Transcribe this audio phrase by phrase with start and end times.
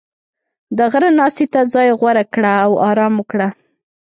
[0.77, 3.47] •د غره ناستې ته ځای غوره کړه او آرام وکړه.